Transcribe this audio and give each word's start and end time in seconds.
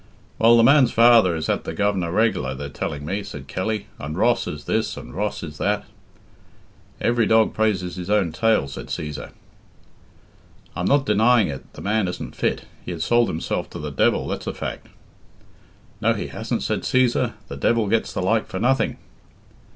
"Well, 0.39 0.57
the 0.57 0.63
man's 0.63 0.91
father 0.91 1.35
is 1.35 1.47
at 1.47 1.63
the 1.63 1.75
Govenar 1.75 2.11
reg'lar, 2.11 2.55
they're 2.55 2.69
telling 2.69 3.05
me," 3.05 3.21
said 3.21 3.47
Kelly, 3.47 3.85
"and 3.99 4.17
Ross 4.17 4.47
is 4.47 4.63
this, 4.63 4.97
and 4.97 5.13
Ross 5.13 5.43
is 5.43 5.59
that" 5.59 5.85
"Every 6.99 7.27
dog 7.27 7.53
praises 7.53 7.97
his 7.97 8.09
own 8.09 8.31
tail," 8.31 8.67
said 8.67 8.87
Cæsar. 8.87 9.29
"I'm 10.75 10.87
not 10.87 11.05
denying 11.05 11.49
it, 11.49 11.71
the 11.73 11.81
man 11.83 12.07
isn't 12.07 12.35
fit 12.35 12.63
he 12.83 12.91
has 12.93 13.03
sold 13.05 13.27
himself 13.27 13.69
to 13.69 13.77
the 13.77 13.91
devil, 13.91 14.27
that's 14.27 14.47
a 14.47 14.55
fact" 14.55 14.87
"No, 16.01 16.15
he 16.15 16.29
hasn't," 16.29 16.63
said 16.63 16.81
Cæsar, 16.81 17.33
"the 17.47 17.55
devil 17.55 17.85
gets 17.87 18.11
the 18.11 18.23
like 18.23 18.47
for 18.47 18.57
nothing." 18.59 18.97